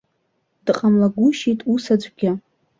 Дҟамлагәышьеит 0.65 1.59
ус 1.73 1.83
аӡәгьы. 1.93 2.31